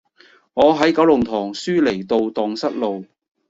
[0.55, 3.05] 我喺九龍塘舒梨道盪失路